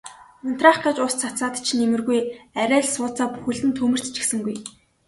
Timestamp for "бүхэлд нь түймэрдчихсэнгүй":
3.33-4.55